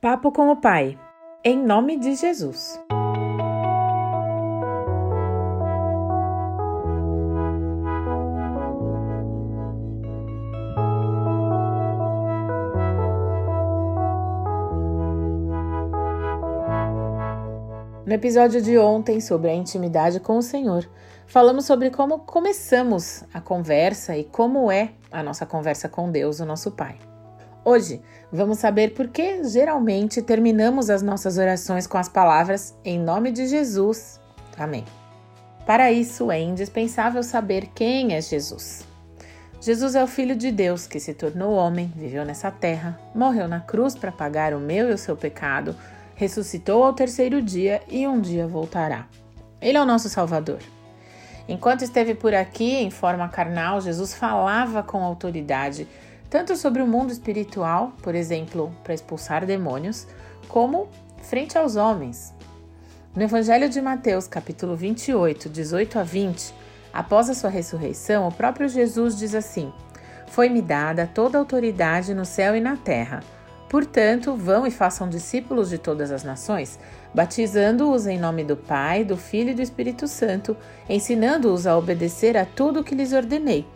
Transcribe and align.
Papo 0.00 0.30
com 0.30 0.48
o 0.48 0.54
Pai, 0.54 0.96
em 1.42 1.60
nome 1.60 1.98
de 1.98 2.14
Jesus. 2.14 2.80
No 18.06 18.12
episódio 18.12 18.62
de 18.62 18.78
ontem 18.78 19.20
sobre 19.20 19.50
a 19.50 19.54
intimidade 19.54 20.20
com 20.20 20.38
o 20.38 20.42
Senhor, 20.42 20.88
falamos 21.26 21.64
sobre 21.64 21.90
como 21.90 22.20
começamos 22.20 23.24
a 23.34 23.40
conversa 23.40 24.16
e 24.16 24.22
como 24.22 24.70
é 24.70 24.92
a 25.10 25.24
nossa 25.24 25.44
conversa 25.44 25.88
com 25.88 26.08
Deus, 26.08 26.38
o 26.38 26.46
nosso 26.46 26.70
Pai. 26.70 27.07
Hoje 27.64 28.00
vamos 28.32 28.58
saber 28.58 28.94
por 28.94 29.08
que 29.08 29.44
geralmente 29.44 30.22
terminamos 30.22 30.90
as 30.90 31.02
nossas 31.02 31.38
orações 31.38 31.86
com 31.86 31.98
as 31.98 32.08
palavras 32.08 32.74
em 32.84 32.98
nome 32.98 33.30
de 33.30 33.46
Jesus. 33.46 34.20
Amém. 34.56 34.84
Para 35.66 35.92
isso 35.92 36.30
é 36.30 36.40
indispensável 36.40 37.22
saber 37.22 37.68
quem 37.74 38.14
é 38.14 38.20
Jesus. 38.20 38.86
Jesus 39.60 39.94
é 39.94 40.02
o 40.02 40.06
Filho 40.06 40.36
de 40.36 40.52
Deus 40.52 40.86
que 40.86 41.00
se 41.00 41.12
tornou 41.12 41.52
homem, 41.52 41.92
viveu 41.96 42.24
nessa 42.24 42.50
terra, 42.50 42.98
morreu 43.14 43.48
na 43.48 43.60
cruz 43.60 43.94
para 43.94 44.12
pagar 44.12 44.54
o 44.54 44.60
meu 44.60 44.88
e 44.88 44.94
o 44.94 44.98
seu 44.98 45.16
pecado 45.16 45.74
ressuscitou 46.14 46.82
ao 46.84 46.92
terceiro 46.92 47.40
dia 47.40 47.80
e 47.88 48.06
um 48.06 48.20
dia 48.20 48.46
voltará. 48.46 49.06
Ele 49.60 49.78
é 49.78 49.80
o 49.80 49.86
nosso 49.86 50.08
Salvador. 50.08 50.58
Enquanto 51.48 51.82
esteve 51.82 52.14
por 52.14 52.34
aqui 52.34 52.74
em 52.74 52.90
forma 52.90 53.28
carnal, 53.28 53.80
Jesus 53.80 54.12
falava 54.14 54.82
com 54.82 55.02
autoridade, 55.02 55.88
tanto 56.30 56.56
sobre 56.56 56.82
o 56.82 56.86
mundo 56.86 57.12
espiritual, 57.12 57.92
por 58.02 58.14
exemplo, 58.14 58.72
para 58.84 58.94
expulsar 58.94 59.46
demônios, 59.46 60.06
como 60.48 60.88
frente 61.22 61.56
aos 61.56 61.76
homens. 61.76 62.34
No 63.14 63.22
Evangelho 63.22 63.68
de 63.68 63.80
Mateus, 63.80 64.28
capítulo 64.28 64.76
28, 64.76 65.48
18 65.48 65.98
a 65.98 66.02
20, 66.02 66.54
após 66.92 67.30
a 67.30 67.34
sua 67.34 67.50
ressurreição, 67.50 68.28
o 68.28 68.32
próprio 68.32 68.68
Jesus 68.68 69.16
diz 69.18 69.34
assim: 69.34 69.72
Foi-me 70.28 70.62
dada 70.62 71.10
toda 71.12 71.38
a 71.38 71.40
autoridade 71.40 72.14
no 72.14 72.24
céu 72.24 72.54
e 72.54 72.60
na 72.60 72.76
terra. 72.76 73.20
Portanto, 73.68 74.34
vão 74.34 74.66
e 74.66 74.70
façam 74.70 75.08
discípulos 75.08 75.68
de 75.68 75.76
todas 75.76 76.10
as 76.10 76.24
nações, 76.24 76.78
batizando-os 77.14 78.06
em 78.06 78.18
nome 78.18 78.42
do 78.42 78.56
Pai, 78.56 79.04
do 79.04 79.16
Filho 79.16 79.50
e 79.50 79.54
do 79.54 79.60
Espírito 79.60 80.08
Santo, 80.08 80.56
ensinando-os 80.88 81.66
a 81.66 81.76
obedecer 81.76 82.36
a 82.36 82.46
tudo 82.46 82.80
o 82.80 82.84
que 82.84 82.94
lhes 82.94 83.12
ordenei. 83.12 83.66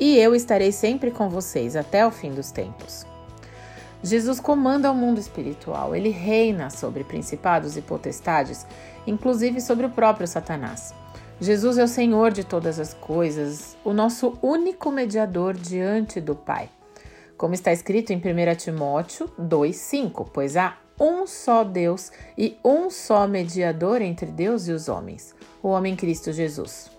E 0.00 0.16
eu 0.16 0.34
estarei 0.34 0.72
sempre 0.72 1.10
com 1.10 1.28
vocês 1.28 1.76
até 1.76 2.06
o 2.06 2.10
fim 2.10 2.32
dos 2.32 2.50
tempos. 2.50 3.06
Jesus 4.02 4.38
comanda 4.38 4.90
o 4.90 4.94
mundo 4.94 5.18
espiritual, 5.18 5.94
ele 5.94 6.10
reina 6.10 6.70
sobre 6.70 7.02
principados 7.02 7.76
e 7.76 7.82
potestades, 7.82 8.66
inclusive 9.06 9.60
sobre 9.60 9.86
o 9.86 9.90
próprio 9.90 10.28
Satanás. 10.28 10.94
Jesus 11.40 11.78
é 11.78 11.84
o 11.84 11.88
Senhor 11.88 12.30
de 12.30 12.44
todas 12.44 12.78
as 12.78 12.94
coisas, 12.94 13.76
o 13.84 13.92
nosso 13.92 14.38
único 14.40 14.90
mediador 14.90 15.54
diante 15.54 16.20
do 16.20 16.34
Pai 16.36 16.70
como 17.38 17.54
está 17.54 17.72
escrito 17.72 18.12
em 18.12 18.16
1 18.16 18.56
Timóteo 18.56 19.30
2,5: 19.40 20.28
Pois 20.34 20.56
há 20.56 20.76
um 21.00 21.26
só 21.26 21.62
Deus 21.62 22.10
e 22.36 22.58
um 22.64 22.90
só 22.90 23.28
mediador 23.28 24.02
entre 24.02 24.26
Deus 24.26 24.66
e 24.66 24.72
os 24.72 24.88
homens, 24.88 25.34
o 25.62 25.68
homem 25.68 25.94
Cristo 25.94 26.32
Jesus. 26.32 26.97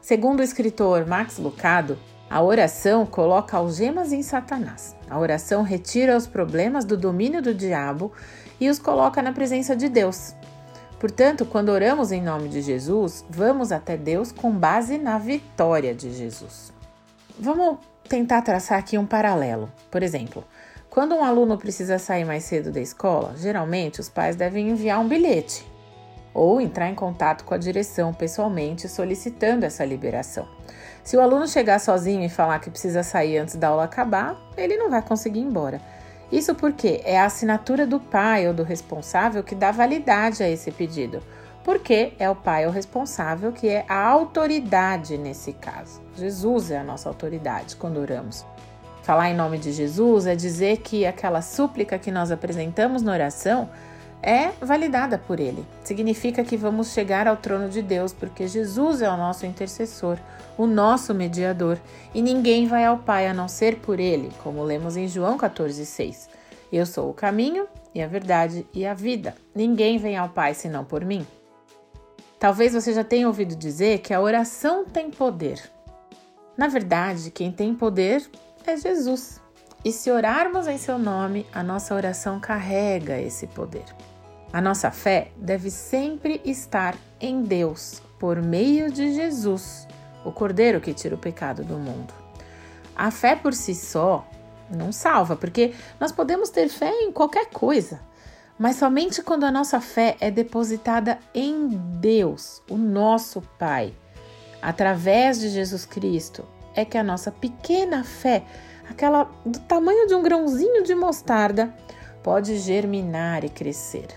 Segundo 0.00 0.40
o 0.40 0.42
escritor 0.42 1.06
Max 1.06 1.36
Lucado, 1.36 1.98
a 2.28 2.42
oração 2.42 3.04
coloca 3.04 3.58
algemas 3.58 4.12
em 4.12 4.22
Satanás. 4.22 4.96
A 5.10 5.18
oração 5.18 5.62
retira 5.62 6.16
os 6.16 6.26
problemas 6.26 6.84
do 6.84 6.96
domínio 6.96 7.42
do 7.42 7.54
diabo 7.54 8.10
e 8.58 8.70
os 8.70 8.78
coloca 8.78 9.20
na 9.20 9.32
presença 9.32 9.76
de 9.76 9.88
Deus. 9.88 10.34
Portanto, 10.98 11.44
quando 11.44 11.68
oramos 11.68 12.12
em 12.12 12.22
nome 12.22 12.48
de 12.48 12.62
Jesus, 12.62 13.24
vamos 13.28 13.72
até 13.72 13.96
Deus 13.96 14.32
com 14.32 14.50
base 14.52 14.96
na 14.96 15.18
vitória 15.18 15.94
de 15.94 16.12
Jesus. 16.12 16.72
Vamos 17.38 17.78
tentar 18.08 18.42
traçar 18.42 18.78
aqui 18.78 18.96
um 18.96 19.06
paralelo. 19.06 19.70
Por 19.90 20.02
exemplo, 20.02 20.44
quando 20.88 21.14
um 21.14 21.24
aluno 21.24 21.58
precisa 21.58 21.98
sair 21.98 22.24
mais 22.24 22.44
cedo 22.44 22.70
da 22.70 22.80
escola, 22.80 23.34
geralmente 23.36 24.00
os 24.00 24.08
pais 24.08 24.34
devem 24.34 24.70
enviar 24.70 24.98
um 24.98 25.08
bilhete 25.08 25.70
ou 26.32 26.60
entrar 26.60 26.88
em 26.88 26.94
contato 26.94 27.44
com 27.44 27.54
a 27.54 27.58
direção 27.58 28.12
pessoalmente 28.12 28.88
solicitando 28.88 29.64
essa 29.64 29.84
liberação. 29.84 30.46
Se 31.02 31.16
o 31.16 31.20
aluno 31.20 31.48
chegar 31.48 31.78
sozinho 31.78 32.24
e 32.24 32.28
falar 32.28 32.58
que 32.60 32.70
precisa 32.70 33.02
sair 33.02 33.38
antes 33.38 33.56
da 33.56 33.68
aula 33.68 33.84
acabar, 33.84 34.36
ele 34.56 34.76
não 34.76 34.90
vai 34.90 35.02
conseguir 35.02 35.40
ir 35.40 35.44
embora. 35.44 35.80
Isso 36.30 36.54
porque 36.54 37.00
é 37.04 37.18
a 37.18 37.24
assinatura 37.24 37.86
do 37.86 37.98
pai 37.98 38.46
ou 38.46 38.54
do 38.54 38.62
responsável 38.62 39.42
que 39.42 39.54
dá 39.54 39.72
validade 39.72 40.42
a 40.42 40.48
esse 40.48 40.70
pedido 40.70 41.20
porque 41.64 42.14
é 42.18 42.28
o 42.28 42.34
Pai 42.34 42.66
o 42.66 42.70
responsável, 42.70 43.52
que 43.52 43.68
é 43.68 43.84
a 43.88 44.06
autoridade 44.06 45.16
nesse 45.18 45.52
caso. 45.52 46.00
Jesus 46.16 46.70
é 46.70 46.78
a 46.78 46.84
nossa 46.84 47.08
autoridade 47.08 47.76
quando 47.76 47.98
oramos. 47.98 48.44
Falar 49.02 49.30
em 49.30 49.36
nome 49.36 49.58
de 49.58 49.72
Jesus 49.72 50.26
é 50.26 50.34
dizer 50.34 50.78
que 50.78 51.06
aquela 51.06 51.42
súplica 51.42 51.98
que 51.98 52.10
nós 52.10 52.30
apresentamos 52.30 53.02
na 53.02 53.12
oração 53.12 53.68
é 54.22 54.50
validada 54.60 55.18
por 55.18 55.40
Ele. 55.40 55.64
Significa 55.82 56.44
que 56.44 56.56
vamos 56.56 56.92
chegar 56.92 57.26
ao 57.26 57.36
trono 57.36 57.68
de 57.68 57.82
Deus, 57.82 58.12
porque 58.12 58.46
Jesus 58.46 59.02
é 59.02 59.08
o 59.08 59.16
nosso 59.16 59.46
intercessor, 59.46 60.18
o 60.56 60.66
nosso 60.66 61.14
mediador, 61.14 61.78
e 62.14 62.20
ninguém 62.20 62.66
vai 62.66 62.84
ao 62.84 62.98
Pai 62.98 63.26
a 63.26 63.34
não 63.34 63.48
ser 63.48 63.76
por 63.76 63.98
Ele, 63.98 64.30
como 64.42 64.62
lemos 64.62 64.96
em 64.96 65.08
João 65.08 65.38
14,6. 65.38 66.28
Eu 66.72 66.86
sou 66.86 67.10
o 67.10 67.14
caminho 67.14 67.66
e 67.94 68.02
a 68.02 68.06
verdade 68.06 68.66
e 68.72 68.86
a 68.86 68.94
vida. 68.94 69.34
Ninguém 69.54 69.98
vem 69.98 70.16
ao 70.16 70.28
Pai 70.28 70.54
senão 70.54 70.84
por 70.84 71.04
mim. 71.04 71.26
Talvez 72.38 72.72
você 72.72 72.92
já 72.92 73.04
tenha 73.04 73.26
ouvido 73.26 73.54
dizer 73.54 73.98
que 73.98 74.14
a 74.14 74.20
oração 74.20 74.84
tem 74.84 75.10
poder. 75.10 75.60
Na 76.56 76.68
verdade, 76.68 77.30
quem 77.30 77.50
tem 77.50 77.74
poder 77.74 78.24
é 78.66 78.76
Jesus. 78.76 79.40
E 79.84 79.90
se 79.90 80.10
orarmos 80.10 80.66
em 80.66 80.76
seu 80.78 80.98
nome, 80.98 81.46
a 81.52 81.62
nossa 81.62 81.94
oração 81.94 82.38
carrega 82.38 83.18
esse 83.18 83.46
poder. 83.46 83.84
A 84.52 84.60
nossa 84.60 84.90
fé 84.90 85.30
deve 85.36 85.70
sempre 85.70 86.40
estar 86.44 86.96
em 87.20 87.42
Deus, 87.42 88.02
por 88.18 88.42
meio 88.42 88.90
de 88.90 89.14
Jesus, 89.14 89.86
o 90.24 90.32
Cordeiro 90.32 90.80
que 90.80 90.92
tira 90.92 91.14
o 91.14 91.18
pecado 91.18 91.62
do 91.62 91.78
mundo. 91.78 92.12
A 92.96 93.12
fé 93.12 93.36
por 93.36 93.54
si 93.54 93.76
só 93.76 94.26
não 94.68 94.90
salva, 94.90 95.36
porque 95.36 95.72
nós 96.00 96.10
podemos 96.10 96.50
ter 96.50 96.68
fé 96.68 96.90
em 96.90 97.12
qualquer 97.12 97.46
coisa, 97.46 98.00
mas 98.58 98.76
somente 98.76 99.22
quando 99.22 99.44
a 99.44 99.52
nossa 99.52 99.80
fé 99.80 100.16
é 100.20 100.32
depositada 100.32 101.18
em 101.32 101.68
Deus, 102.00 102.60
o 102.68 102.76
nosso 102.76 103.40
Pai, 103.56 103.94
através 104.60 105.38
de 105.38 105.48
Jesus 105.48 105.86
Cristo, 105.86 106.44
é 106.74 106.84
que 106.84 106.98
a 106.98 107.04
nossa 107.04 107.30
pequena 107.30 108.02
fé, 108.02 108.42
aquela 108.88 109.30
do 109.46 109.60
tamanho 109.60 110.08
de 110.08 110.14
um 110.14 110.22
grãozinho 110.22 110.82
de 110.82 110.94
mostarda, 110.94 111.72
pode 112.22 112.58
germinar 112.58 113.44
e 113.44 113.48
crescer. 113.48 114.08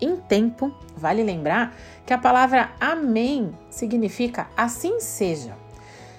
Em 0.00 0.16
tempo, 0.16 0.74
vale 0.96 1.22
lembrar 1.22 1.74
que 2.04 2.12
a 2.12 2.18
palavra 2.18 2.70
Amém 2.80 3.50
significa 3.70 4.46
assim 4.56 5.00
seja. 5.00 5.54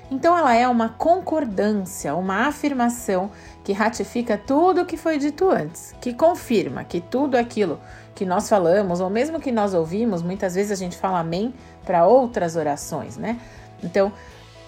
Então, 0.10 0.38
ela 0.38 0.56
é 0.56 0.68
uma 0.68 0.90
concordância, 0.90 2.16
uma 2.16 2.48
afirmação 2.48 3.30
que 3.64 3.74
ratifica 3.74 4.38
tudo 4.38 4.82
o 4.82 4.86
que 4.86 4.96
foi 4.96 5.18
dito 5.18 5.50
antes, 5.50 5.94
que 6.00 6.14
confirma 6.14 6.86
que 6.86 7.02
tudo 7.02 7.36
aquilo 7.36 7.80
que 8.16 8.26
nós 8.26 8.48
falamos, 8.48 9.02
ou 9.02 9.10
mesmo 9.10 9.40
que 9.40 9.52
nós 9.52 9.74
ouvimos, 9.74 10.22
muitas 10.22 10.56
vezes 10.56 10.72
a 10.72 10.76
gente 10.76 10.96
fala 10.96 11.20
amém 11.20 11.54
para 11.86 12.08
outras 12.08 12.56
orações, 12.56 13.18
né? 13.18 13.38
Então, 13.84 14.12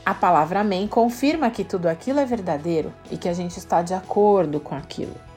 a 0.05 0.13
palavra 0.13 0.59
amém 0.59 0.87
confirma 0.87 1.49
que 1.49 1.63
tudo 1.63 1.87
aquilo 1.87 2.19
é 2.19 2.25
verdadeiro 2.25 2.93
e 3.09 3.17
que 3.17 3.29
a 3.29 3.33
gente 3.33 3.57
está 3.57 3.81
de 3.81 3.93
acordo 3.93 4.59
com 4.59 4.75
aquilo. 4.75 5.28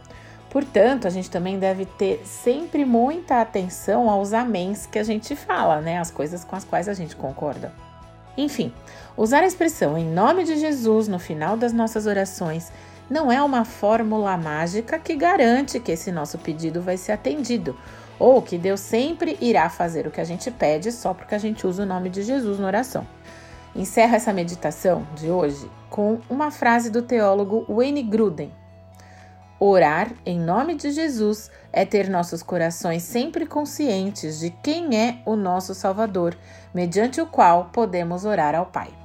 Portanto, 0.53 1.07
a 1.07 1.11
gente 1.11 1.31
também 1.31 1.59
deve 1.59 1.87
ter 1.87 2.21
sempre 2.27 2.85
muita 2.85 3.41
atenção 3.41 4.11
aos 4.11 4.35
améns 4.35 4.85
que 4.85 4.99
a 4.99 5.03
gente 5.03 5.35
fala, 5.35 5.81
né? 5.81 5.99
As 5.99 6.11
coisas 6.11 6.45
com 6.45 6.55
as 6.55 6.63
quais 6.63 6.91
a 6.91 6.93
gente 6.93 7.17
concorda. 7.17 7.73
Enfim, 8.37 8.71
usar 9.17 9.45
a 9.45 9.47
expressão 9.47 9.97
em 9.97 10.05
nome 10.05 10.45
de 10.45 10.59
Jesus 10.59 11.09
no 11.09 11.19
final 11.19 11.57
das 11.57 11.73
nossas 11.73 12.07
orações 12.07 12.71
não 13.09 13.33
é 13.33 13.43
uma 13.43 13.65
fórmula 13.65 14.37
mágica 14.37 14.99
que 14.99 15.17
garante 15.17 15.81
que 15.81 15.93
esse 15.93 16.13
nosso 16.13 16.37
pedido 16.37 16.83
vai 16.83 16.99
ser 16.99 17.13
atendido 17.13 17.75
ou 18.19 18.43
que 18.43 18.59
Deus 18.59 18.81
sempre 18.81 19.39
irá 19.41 19.71
fazer 19.71 20.07
o 20.07 20.11
que 20.11 20.21
a 20.21 20.25
gente 20.25 20.51
pede 20.51 20.93
só 20.93 21.15
porque 21.15 21.35
a 21.35 21.39
gente 21.39 21.67
usa 21.67 21.85
o 21.85 21.87
nome 21.87 22.11
de 22.11 22.23
Jesus 22.23 22.59
na 22.59 22.67
oração. 22.67 23.07
Encerro 23.75 24.17
essa 24.17 24.35
meditação 24.35 25.07
de 25.15 25.31
hoje 25.31 25.71
com 25.89 26.21
uma 26.29 26.51
frase 26.51 26.91
do 26.91 27.01
teólogo 27.01 27.65
Wayne 27.71 28.03
Gruden. 28.03 28.62
Orar 29.65 30.13
em 30.27 30.41
nome 30.41 30.75
de 30.75 30.91
Jesus 30.91 31.49
é 31.73 31.85
ter 31.85 32.11
nossos 32.11 32.43
corações 32.43 33.05
sempre 33.05 33.47
conscientes 33.47 34.41
de 34.41 34.51
quem 34.51 34.99
é 34.99 35.23
o 35.25 35.37
nosso 35.37 35.73
Salvador, 35.73 36.37
mediante 36.75 37.21
o 37.21 37.27
qual 37.27 37.67
podemos 37.73 38.25
orar 38.25 38.57
ao 38.57 38.67
Pai. 38.67 39.02